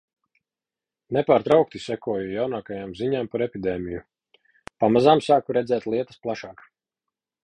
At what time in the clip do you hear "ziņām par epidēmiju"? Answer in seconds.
3.01-4.01